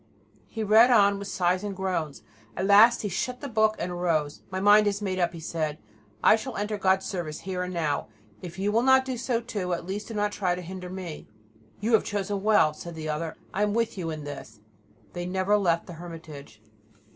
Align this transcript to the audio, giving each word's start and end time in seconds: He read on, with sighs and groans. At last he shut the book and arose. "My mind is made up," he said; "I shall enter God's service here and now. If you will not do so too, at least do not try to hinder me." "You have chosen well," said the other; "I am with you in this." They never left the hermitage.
He 0.47 0.63
read 0.63 0.89
on, 0.89 1.19
with 1.19 1.27
sighs 1.27 1.63
and 1.63 1.75
groans. 1.75 2.23
At 2.57 2.65
last 2.65 3.03
he 3.03 3.07
shut 3.07 3.39
the 3.39 3.47
book 3.47 3.75
and 3.77 3.91
arose. 3.91 4.41
"My 4.49 4.59
mind 4.59 4.87
is 4.87 4.99
made 4.99 5.19
up," 5.19 5.31
he 5.31 5.39
said; 5.39 5.77
"I 6.23 6.35
shall 6.35 6.57
enter 6.57 6.75
God's 6.75 7.05
service 7.05 7.41
here 7.41 7.61
and 7.61 7.71
now. 7.71 8.07
If 8.41 8.57
you 8.57 8.71
will 8.71 8.81
not 8.81 9.05
do 9.05 9.15
so 9.15 9.41
too, 9.41 9.73
at 9.73 9.85
least 9.85 10.07
do 10.07 10.15
not 10.15 10.31
try 10.31 10.55
to 10.55 10.61
hinder 10.63 10.89
me." 10.89 11.27
"You 11.79 11.93
have 11.93 12.03
chosen 12.03 12.41
well," 12.41 12.73
said 12.73 12.95
the 12.95 13.09
other; 13.09 13.35
"I 13.53 13.61
am 13.61 13.75
with 13.75 13.95
you 13.95 14.09
in 14.09 14.23
this." 14.23 14.59
They 15.13 15.27
never 15.27 15.55
left 15.55 15.85
the 15.85 15.93
hermitage. 15.93 16.63